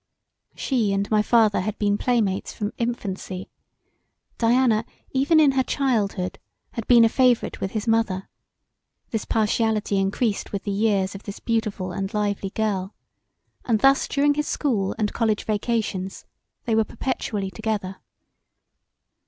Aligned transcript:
She 0.55 0.93
and 0.93 1.07
my 1.11 1.21
father 1.21 1.61
had 1.61 1.77
been 1.77 1.95
playmates 1.95 2.51
from 2.51 2.73
infancy: 2.79 3.51
Diana, 4.39 4.83
even 5.11 5.39
in 5.39 5.51
her 5.51 5.61
childhood 5.61 6.39
had 6.71 6.87
been 6.87 7.05
a 7.05 7.07
favourite 7.07 7.61
with 7.61 7.73
his 7.73 7.87
mother; 7.87 8.27
this 9.11 9.25
partiality 9.25 9.99
encreased 9.99 10.51
with 10.51 10.63
the 10.63 10.71
years 10.71 11.13
of 11.13 11.21
this 11.21 11.39
beautiful 11.39 11.91
and 11.91 12.11
lively 12.15 12.49
girl 12.49 12.95
and 13.63 13.81
thus 13.81 14.07
during 14.07 14.33
his 14.33 14.47
school 14.47 14.95
& 15.05 15.13
college 15.13 15.43
vacations 15.43 16.25
they 16.65 16.73
were 16.73 16.83
perpetually 16.83 17.51
together. 17.51 17.97